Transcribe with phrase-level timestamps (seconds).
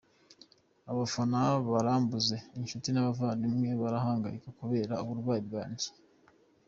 [0.91, 1.39] Abafana
[1.69, 5.87] barambuze, inshuti n’abavandimwe barahangayika kubera uburwayi bwanjye.